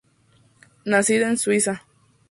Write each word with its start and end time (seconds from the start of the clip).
Nacida 0.83 1.29
en 1.29 1.37
Suiza. 1.37 1.83